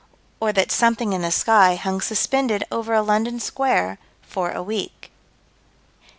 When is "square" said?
3.39-3.99